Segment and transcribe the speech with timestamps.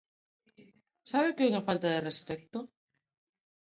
[1.09, 2.59] ¿Sabe o que é unha falta de respecto?